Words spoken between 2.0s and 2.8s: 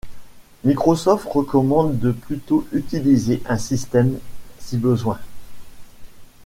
plutôt